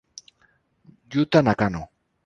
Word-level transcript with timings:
Yuta 1.11 1.43
Nakano 1.45 1.81